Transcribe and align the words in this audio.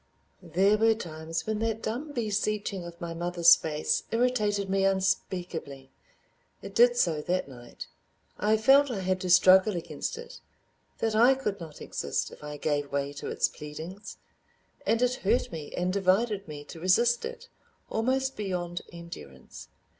There 0.41 0.79
were 0.79 0.95
times 0.95 1.45
when 1.45 1.59
that 1.59 1.83
dumb 1.83 2.11
beseeching 2.11 2.83
of 2.83 2.99
my 2.99 3.13
mother's 3.13 3.55
face 3.55 4.01
irritated 4.09 4.67
me 4.67 4.83
unspeakably. 4.83 5.91
It 6.63 6.73
did 6.73 6.97
so 6.97 7.21
that 7.21 7.47
night. 7.47 7.85
I 8.39 8.57
felt 8.57 8.89
I 8.89 9.01
had 9.01 9.21
to 9.21 9.29
struggle 9.29 9.75
against 9.75 10.17
it, 10.17 10.39
that 10.97 11.15
I 11.15 11.35
could 11.35 11.59
not 11.59 11.81
exist 11.83 12.31
if 12.31 12.43
I 12.43 12.57
gave 12.57 12.91
way 12.91 13.13
to 13.13 13.27
its 13.27 13.47
pleadings, 13.47 14.17
and 14.87 15.03
it 15.03 15.13
hurt 15.21 15.51
me 15.51 15.71
and 15.77 15.93
divided 15.93 16.47
me 16.47 16.63
to 16.63 16.79
resist 16.79 17.23
it, 17.23 17.47
almost 17.87 18.35
beyond 18.35 18.81
endurance. 18.91 19.67